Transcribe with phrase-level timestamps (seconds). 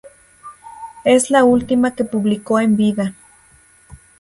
[1.03, 3.13] Es la última que publicó en vida.